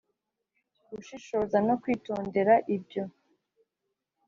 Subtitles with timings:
[0.89, 3.03] gushishoza no kwitondera ibyo